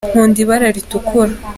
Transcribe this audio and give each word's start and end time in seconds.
nkunda 0.09 0.37
ibara 0.43 0.67
ritukura 0.75 1.33